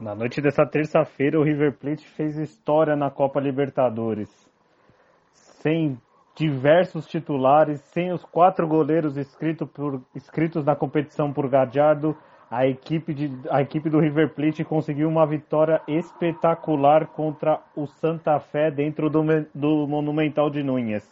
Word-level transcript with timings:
Na 0.00 0.14
noite 0.14 0.40
dessa 0.40 0.64
terça-feira, 0.64 1.38
o 1.38 1.42
River 1.42 1.74
Plate 1.74 2.08
fez 2.08 2.38
história 2.38 2.96
na 2.96 3.10
Copa 3.10 3.38
Libertadores. 3.38 4.30
Sem 5.30 5.98
diversos 6.34 7.06
titulares, 7.06 7.82
sem 7.92 8.10
os 8.10 8.24
quatro 8.24 8.66
goleiros 8.66 9.18
inscritos, 9.18 9.68
por, 9.68 10.00
inscritos 10.16 10.64
na 10.64 10.74
competição 10.74 11.30
por 11.30 11.46
Gadiardo, 11.50 12.16
a 12.50 12.66
equipe, 12.66 13.12
de, 13.12 13.30
a 13.50 13.60
equipe 13.60 13.90
do 13.90 14.00
River 14.00 14.30
Plate 14.30 14.64
conseguiu 14.64 15.06
uma 15.06 15.26
vitória 15.26 15.82
espetacular 15.86 17.08
contra 17.08 17.60
o 17.76 17.86
Santa 17.86 18.40
Fé 18.40 18.70
dentro 18.70 19.10
do, 19.10 19.22
do 19.54 19.86
Monumental 19.86 20.48
de 20.48 20.62
Núñez. 20.62 21.06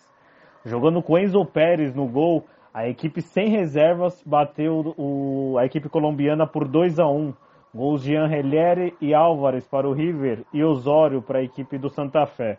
Jogando 0.65 1.03
com 1.03 1.19
Enzo 1.19 1.45
Pérez 1.45 1.95
no 1.95 2.07
gol, 2.07 2.47
a 2.73 2.89
equipe 2.89 3.21
sem 3.21 3.51
reservas 3.51 4.23
bateu 4.25 4.95
o, 4.97 5.59
a 5.59 5.67
equipe 5.67 5.91
colombiana 5.91 6.47
por 6.47 6.67
2 6.67 6.99
a 6.99 7.07
1 7.07 7.35
Gols 7.75 8.03
de 8.03 8.17
Angelieri 8.17 8.95
e 9.01 9.13
Álvares 9.13 9.67
para 9.67 9.89
o 9.89 9.93
River 9.93 10.45
e 10.53 10.65
Osório 10.65 11.21
para 11.21 11.39
a 11.39 11.43
equipe 11.43 11.77
do 11.77 11.91
Santa 11.91 12.25
Fé. 12.27 12.59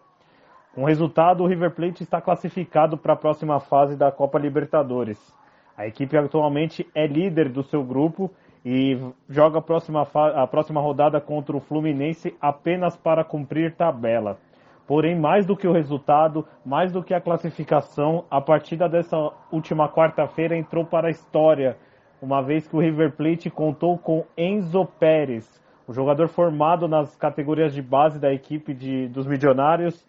Com 0.73 0.83
resultado, 0.83 1.43
o 1.43 1.47
River 1.47 1.71
Plate 1.71 2.03
está 2.03 2.21
classificado 2.21 2.97
para 2.97 3.13
a 3.13 3.17
próxima 3.17 3.59
fase 3.59 3.95
da 3.95 4.11
Copa 4.11 4.37
Libertadores. 4.37 5.33
A 5.75 5.87
equipe 5.87 6.15
atualmente 6.15 6.87
é 6.93 7.07
líder 7.07 7.49
do 7.49 7.63
seu 7.63 7.83
grupo 7.83 8.29
e 8.63 8.99
joga 9.27 9.59
a 9.59 9.61
próxima, 9.61 10.07
a 10.35 10.45
próxima 10.45 10.79
rodada 10.79 11.19
contra 11.19 11.57
o 11.57 11.59
Fluminense 11.59 12.35
apenas 12.39 12.95
para 12.95 13.23
cumprir 13.23 13.73
tabela. 13.75 14.37
Porém, 14.85 15.15
mais 15.15 15.45
do 15.45 15.55
que 15.55 15.67
o 15.67 15.71
resultado, 15.71 16.45
mais 16.65 16.91
do 16.91 17.03
que 17.03 17.13
a 17.13 17.21
classificação, 17.21 18.25
a 18.29 18.41
partida 18.41 18.89
dessa 18.89 19.31
última 19.51 19.87
quarta-feira 19.87 20.57
entrou 20.57 20.85
para 20.85 21.07
a 21.07 21.11
história 21.11 21.77
uma 22.21 22.41
vez 22.41 22.67
que 22.67 22.75
o 22.75 22.79
River 22.79 23.15
Plate 23.15 23.49
contou 23.49 23.97
com 23.97 24.25
Enzo 24.37 24.85
Pérez, 24.99 25.47
o 25.87 25.93
jogador 25.93 26.27
formado 26.27 26.87
nas 26.87 27.15
categorias 27.15 27.73
de 27.73 27.81
base 27.81 28.19
da 28.19 28.31
equipe 28.31 28.73
de, 28.73 29.07
dos 29.07 29.25
Milionários, 29.25 30.05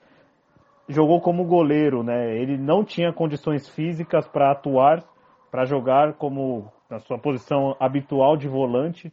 jogou 0.89 1.21
como 1.21 1.45
goleiro, 1.45 2.03
né? 2.03 2.37
Ele 2.37 2.59
não 2.59 2.85
tinha 2.85 3.13
condições 3.13 3.69
físicas 3.69 4.27
para 4.27 4.51
atuar, 4.51 5.03
para 5.51 5.65
jogar 5.65 6.15
como 6.15 6.71
na 6.91 6.99
sua 6.99 7.19
posição 7.19 7.77
habitual 7.79 8.37
de 8.37 8.49
volante, 8.49 9.13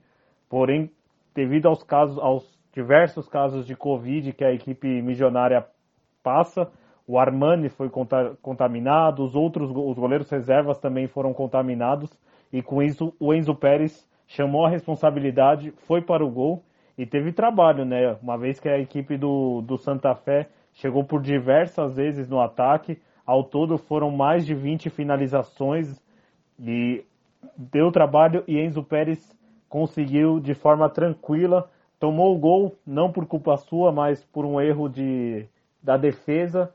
porém, 0.49 0.91
devido 1.35 1.67
aos 1.67 1.83
casos, 1.83 2.17
aos 2.17 2.59
diversos 2.73 3.29
casos 3.29 3.65
de 3.65 3.75
Covid 3.75 4.33
que 4.33 4.43
a 4.43 4.51
equipe 4.51 5.01
milionária 5.01 5.65
passa, 6.23 6.69
o 7.07 7.17
Armani 7.17 7.69
foi 7.69 7.89
contaminado, 8.41 9.23
os 9.23 9.35
outros 9.35 9.69
os 9.69 9.97
goleiros 9.97 10.29
reservas 10.29 10.79
também 10.79 11.07
foram 11.07 11.33
contaminados 11.33 12.09
e 12.51 12.61
com 12.61 12.81
isso 12.81 13.13
o 13.19 13.33
Enzo 13.33 13.55
Pérez 13.55 14.07
chamou 14.27 14.65
a 14.65 14.69
responsabilidade, 14.69 15.71
foi 15.87 16.01
para 16.01 16.25
o 16.25 16.29
gol 16.29 16.63
e 16.97 17.05
teve 17.05 17.31
trabalho, 17.31 17.85
né? 17.85 18.17
Uma 18.21 18.37
vez 18.37 18.59
que 18.59 18.67
a 18.67 18.79
equipe 18.79 19.17
do, 19.17 19.61
do 19.61 19.77
Santa 19.77 20.13
Fé 20.15 20.49
chegou 20.73 21.03
por 21.03 21.21
diversas 21.21 21.95
vezes 21.95 22.27
no 22.27 22.39
ataque, 22.39 22.99
ao 23.25 23.43
todo 23.43 23.77
foram 23.77 24.11
mais 24.11 24.45
de 24.45 24.53
20 24.53 24.89
finalizações 24.89 26.01
e 26.59 27.03
deu 27.55 27.91
trabalho 27.91 28.43
e 28.47 28.59
Enzo 28.59 28.83
Pérez 28.83 29.35
conseguiu 29.69 30.39
de 30.39 30.53
forma 30.53 30.89
tranquila, 30.89 31.69
tomou 31.99 32.35
o 32.35 32.39
gol, 32.39 32.75
não 32.85 33.11
por 33.11 33.25
culpa 33.25 33.57
sua, 33.57 33.91
mas 33.91 34.23
por 34.23 34.45
um 34.45 34.59
erro 34.59 34.87
de, 34.87 35.45
da 35.81 35.97
defesa 35.97 36.73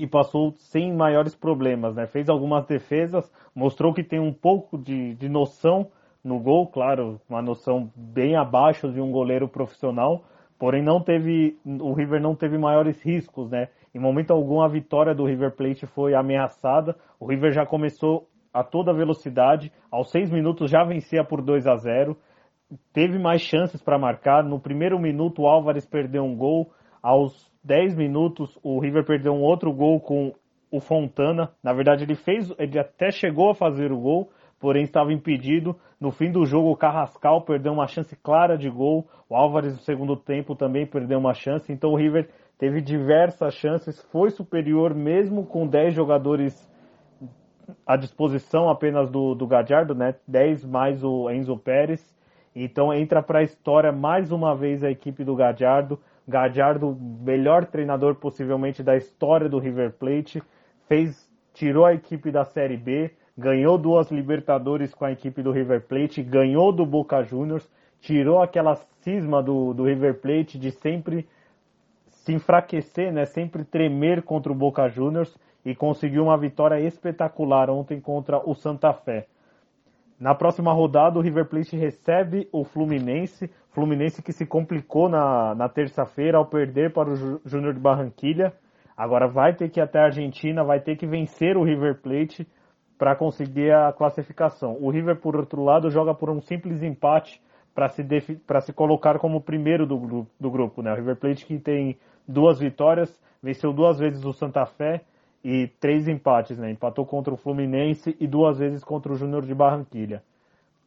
e 0.00 0.06
passou 0.06 0.54
sem 0.56 0.92
maiores 0.94 1.34
problemas, 1.34 1.94
né? 1.94 2.06
Fez 2.06 2.28
algumas 2.28 2.66
defesas, 2.66 3.30
mostrou 3.54 3.92
que 3.92 4.02
tem 4.02 4.18
um 4.18 4.32
pouco 4.32 4.78
de, 4.78 5.14
de 5.14 5.28
noção 5.28 5.88
no 6.24 6.38
gol, 6.38 6.66
claro, 6.66 7.20
uma 7.28 7.42
noção 7.42 7.90
bem 7.94 8.36
abaixo 8.36 8.90
de 8.92 9.00
um 9.00 9.10
goleiro 9.10 9.48
profissional, 9.48 10.24
porém 10.58 10.82
não 10.82 11.00
teve, 11.00 11.56
o 11.64 11.92
River 11.92 12.20
não 12.20 12.34
teve 12.34 12.58
maiores 12.58 13.02
riscos, 13.02 13.50
né? 13.50 13.68
Em 13.94 13.98
momento 13.98 14.32
algum 14.32 14.60
a 14.60 14.68
vitória 14.68 15.14
do 15.14 15.24
River 15.24 15.56
Plate 15.56 15.86
foi 15.86 16.14
ameaçada, 16.14 16.96
o 17.18 17.26
River 17.26 17.52
já 17.52 17.66
começou 17.66 18.28
a 18.52 18.62
toda 18.64 18.92
velocidade, 18.92 19.72
aos 19.90 20.10
seis 20.10 20.30
minutos 20.30 20.70
já 20.70 20.84
vencia 20.84 21.24
por 21.24 21.40
2 21.42 21.66
a 21.66 21.76
0 21.76 22.16
teve 22.92 23.18
mais 23.18 23.40
chances 23.40 23.82
para 23.82 23.98
marcar, 23.98 24.44
no 24.44 24.60
primeiro 24.60 24.98
minuto 24.98 25.42
o 25.42 25.46
Álvares 25.46 25.86
perdeu 25.86 26.22
um 26.22 26.36
gol, 26.36 26.70
aos 27.02 27.49
10 27.62 27.94
minutos, 27.96 28.58
o 28.62 28.78
River 28.80 29.04
perdeu 29.04 29.32
um 29.32 29.42
outro 29.42 29.72
gol 29.72 30.00
com 30.00 30.32
o 30.70 30.80
Fontana. 30.80 31.50
Na 31.62 31.72
verdade, 31.72 32.04
ele 32.04 32.14
fez, 32.14 32.52
ele 32.58 32.78
até 32.78 33.10
chegou 33.10 33.50
a 33.50 33.54
fazer 33.54 33.92
o 33.92 34.00
gol, 34.00 34.30
porém 34.58 34.84
estava 34.84 35.12
impedido. 35.12 35.76
No 36.00 36.10
fim 36.10 36.30
do 36.30 36.46
jogo, 36.46 36.70
o 36.70 36.76
Carrascal 36.76 37.42
perdeu 37.42 37.72
uma 37.72 37.86
chance 37.86 38.16
clara 38.16 38.56
de 38.56 38.70
gol. 38.70 39.06
O 39.28 39.36
Álvares, 39.36 39.72
no 39.72 39.80
segundo 39.80 40.16
tempo, 40.16 40.54
também 40.54 40.86
perdeu 40.86 41.18
uma 41.18 41.34
chance. 41.34 41.72
Então, 41.72 41.90
o 41.90 41.96
River 41.96 42.28
teve 42.58 42.80
diversas 42.80 43.54
chances, 43.54 44.00
foi 44.12 44.30
superior 44.30 44.94
mesmo 44.94 45.46
com 45.46 45.66
10 45.66 45.94
jogadores 45.94 46.70
à 47.86 47.96
disposição 47.96 48.68
apenas 48.68 49.10
do, 49.10 49.34
do 49.34 49.46
Gadiardo, 49.46 49.94
né? 49.94 50.14
10 50.26 50.64
mais 50.66 51.02
o 51.02 51.30
Enzo 51.30 51.56
Pérez. 51.56 52.00
Então 52.54 52.92
entra 52.92 53.22
para 53.22 53.40
a 53.40 53.42
história 53.42 53.92
mais 53.92 54.32
uma 54.32 54.54
vez 54.54 54.82
a 54.82 54.90
equipe 54.90 55.24
do 55.24 55.34
Gadiardo. 55.36 55.98
Gadiardo, 56.26 56.96
melhor 57.20 57.64
treinador 57.66 58.14
possivelmente 58.14 58.82
da 58.82 58.96
história 58.96 59.48
do 59.48 59.58
River 59.58 59.92
Plate, 59.92 60.42
fez, 60.86 61.28
tirou 61.52 61.84
a 61.84 61.94
equipe 61.94 62.30
da 62.30 62.44
Série 62.44 62.76
B, 62.76 63.10
ganhou 63.36 63.78
duas 63.78 64.10
Libertadores 64.10 64.94
com 64.94 65.04
a 65.04 65.12
equipe 65.12 65.42
do 65.42 65.50
River 65.50 65.82
Plate, 65.82 66.22
ganhou 66.22 66.72
do 66.72 66.84
Boca 66.84 67.22
Juniors, 67.22 67.68
tirou 68.00 68.40
aquela 68.40 68.76
cisma 69.02 69.42
do, 69.42 69.74
do 69.74 69.84
River 69.84 70.20
Plate 70.20 70.58
de 70.58 70.70
sempre 70.70 71.26
se 72.08 72.32
enfraquecer, 72.32 73.12
né, 73.12 73.24
sempre 73.24 73.64
tremer 73.64 74.22
contra 74.22 74.52
o 74.52 74.54
Boca 74.54 74.88
Juniors 74.88 75.36
e 75.64 75.74
conseguiu 75.74 76.24
uma 76.24 76.36
vitória 76.36 76.80
espetacular 76.80 77.70
ontem 77.70 78.00
contra 78.00 78.38
o 78.38 78.54
Santa 78.54 78.92
Fé. 78.92 79.26
Na 80.20 80.34
próxima 80.34 80.70
rodada, 80.70 81.18
o 81.18 81.22
River 81.22 81.48
Plate 81.48 81.78
recebe 81.78 82.46
o 82.52 82.62
Fluminense. 82.62 83.50
Fluminense 83.70 84.22
que 84.22 84.34
se 84.34 84.44
complicou 84.44 85.08
na, 85.08 85.54
na 85.54 85.66
terça-feira 85.66 86.36
ao 86.36 86.44
perder 86.44 86.92
para 86.92 87.08
o 87.08 87.40
Júnior 87.46 87.72
de 87.72 87.80
Barranquilha. 87.80 88.52
Agora 88.94 89.26
vai 89.26 89.54
ter 89.54 89.70
que 89.70 89.80
ir 89.80 89.82
até 89.82 89.98
a 89.98 90.04
Argentina, 90.04 90.62
vai 90.62 90.78
ter 90.78 90.96
que 90.96 91.06
vencer 91.06 91.56
o 91.56 91.64
River 91.64 92.02
Plate 92.02 92.46
para 92.98 93.16
conseguir 93.16 93.72
a 93.72 93.90
classificação. 93.94 94.76
O 94.78 94.90
River, 94.90 95.18
por 95.18 95.34
outro 95.36 95.64
lado, 95.64 95.88
joga 95.88 96.14
por 96.14 96.28
um 96.28 96.42
simples 96.42 96.82
empate 96.82 97.40
para 97.74 97.88
se, 97.88 98.02
se 98.60 98.72
colocar 98.74 99.18
como 99.18 99.40
primeiro 99.40 99.86
do, 99.86 100.26
do 100.38 100.50
grupo. 100.50 100.82
Né? 100.82 100.92
O 100.92 100.96
River 100.96 101.16
Plate 101.16 101.46
que 101.46 101.58
tem 101.58 101.96
duas 102.28 102.60
vitórias, 102.60 103.10
venceu 103.42 103.72
duas 103.72 103.98
vezes 103.98 104.22
o 104.22 104.34
Santa 104.34 104.66
Fé 104.66 105.00
e 105.42 105.68
três 105.80 106.06
empates, 106.06 106.58
né? 106.58 106.70
Empatou 106.70 107.06
contra 107.06 107.32
o 107.32 107.36
Fluminense 107.36 108.16
e 108.20 108.26
duas 108.26 108.58
vezes 108.58 108.84
contra 108.84 109.12
o 109.12 109.16
Júnior 109.16 109.44
de 109.44 109.54
Barranquilha. 109.54 110.22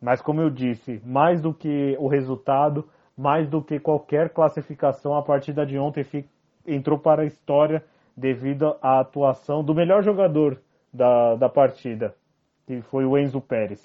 Mas 0.01 0.21
como 0.21 0.41
eu 0.41 0.49
disse, 0.49 1.01
mais 1.05 1.41
do 1.41 1.53
que 1.53 1.95
o 1.99 2.07
resultado, 2.07 2.87
mais 3.17 3.47
do 3.49 3.61
que 3.61 3.79
qualquer 3.79 4.29
classificação, 4.29 5.15
a 5.15 5.23
partida 5.23 5.65
de 5.65 5.77
ontem 5.77 6.05
entrou 6.67 6.99
para 6.99 7.23
a 7.23 7.25
história 7.25 7.83
devido 8.15 8.75
à 8.81 8.99
atuação 8.99 9.63
do 9.63 9.73
melhor 9.73 10.03
jogador 10.03 10.61
da, 10.93 11.35
da 11.35 11.49
partida, 11.49 12.13
que 12.67 12.81
foi 12.81 13.05
o 13.05 13.17
Enzo 13.17 13.41
Pérez. 13.41 13.81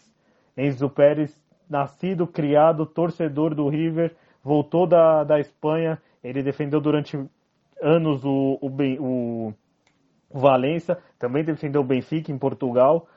Enzo 0.56 0.90
Pérez, 0.90 1.34
nascido, 1.68 2.26
criado, 2.26 2.84
torcedor 2.84 3.54
do 3.54 3.68
River, 3.68 4.14
voltou 4.42 4.86
da, 4.86 5.24
da 5.24 5.40
Espanha, 5.40 6.00
ele 6.22 6.42
defendeu 6.42 6.80
durante 6.80 7.18
anos 7.80 8.24
o, 8.24 8.58
o, 8.60 8.68
o 9.00 9.54
o 10.30 10.38
Valência 10.38 10.98
também 11.18 11.44
defendeu 11.44 11.80
o 11.80 11.84
Benfica 11.84 12.30
em 12.30 12.38
Portugal, 12.38 13.08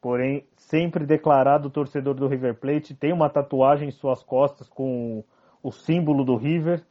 porém 0.00 0.44
sempre 0.56 1.06
declarado 1.06 1.70
torcedor 1.70 2.14
do 2.14 2.26
River 2.26 2.54
Plate, 2.56 2.94
tem 2.94 3.12
uma 3.12 3.30
tatuagem 3.30 3.88
em 3.88 3.92
suas 3.92 4.22
costas 4.22 4.68
com 4.68 5.24
o 5.62 5.72
símbolo 5.72 6.24
do 6.24 6.36
River 6.36 6.82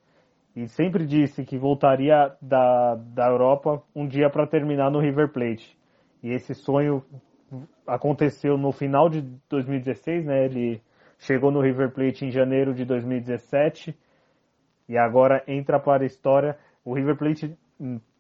e 0.56 0.68
sempre 0.68 1.06
disse 1.06 1.44
que 1.44 1.58
voltaria 1.58 2.34
da, 2.42 2.96
da 2.96 3.28
Europa 3.28 3.84
um 3.94 4.08
dia 4.08 4.30
para 4.30 4.48
terminar 4.48 4.90
no 4.90 5.00
River 5.00 5.30
Plate. 5.30 5.78
E 6.24 6.32
esse 6.32 6.56
sonho 6.56 7.04
aconteceu 7.86 8.58
no 8.58 8.72
final 8.72 9.10
de 9.10 9.22
2016, 9.50 10.26
né? 10.26 10.46
Ele 10.46 10.82
chegou 11.20 11.52
no 11.52 11.62
River 11.62 11.92
Plate 11.92 12.26
em 12.26 12.32
janeiro 12.32 12.74
de 12.74 12.86
2017 12.86 13.96
e 14.88 14.98
agora 14.98 15.44
entra 15.48 15.80
para 15.80 16.04
a 16.04 16.08
história. 16.08 16.58
O 16.84 16.94
River 16.94 17.18
Plate 17.18 17.58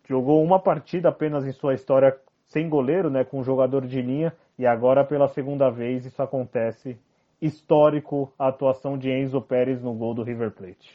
jogou 0.08 0.44
uma 0.44 0.60
partida 0.60 1.10
apenas 1.10 1.46
em 1.46 1.52
sua 1.52 1.74
história 1.74 2.16
sem 2.46 2.70
goleiro, 2.70 3.10
né, 3.10 3.24
com 3.24 3.40
um 3.40 3.44
jogador 3.44 3.86
de 3.86 4.02
linha, 4.02 4.34
e 4.58 4.66
agora 4.66 5.04
pela 5.04 5.28
segunda 5.28 5.70
vez 5.70 6.06
isso 6.06 6.22
acontece. 6.22 6.98
Histórico 7.42 8.32
a 8.40 8.48
atuação 8.48 8.98
de 8.98 9.10
Enzo 9.10 9.42
Pérez 9.42 9.82
no 9.82 9.94
gol 9.94 10.14
do 10.14 10.24
River 10.24 10.52
Plate. 10.52 10.94